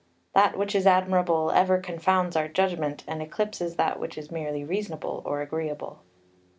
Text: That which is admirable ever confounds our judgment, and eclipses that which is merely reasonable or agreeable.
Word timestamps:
That 0.33 0.57
which 0.57 0.73
is 0.73 0.87
admirable 0.87 1.51
ever 1.51 1.77
confounds 1.77 2.35
our 2.35 2.47
judgment, 2.47 3.03
and 3.07 3.21
eclipses 3.21 3.75
that 3.75 3.99
which 3.99 4.17
is 4.17 4.31
merely 4.31 4.63
reasonable 4.63 5.21
or 5.27 5.43
agreeable. 5.43 5.99